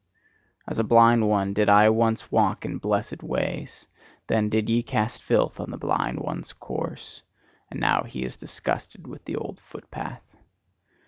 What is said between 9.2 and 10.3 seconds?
the old footpath.